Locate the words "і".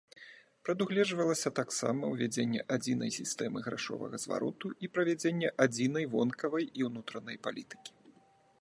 4.87-4.89, 6.81-6.87